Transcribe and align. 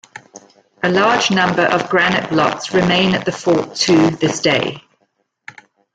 A 0.81 0.89
large 0.89 1.29
number 1.29 1.61
of 1.61 1.87
granite 1.87 2.27
blocks 2.31 2.73
remain 2.73 3.13
at 3.13 3.23
the 3.23 3.31
fort 3.31 3.75
to 3.75 4.09
this 4.09 4.41
day. 4.41 4.81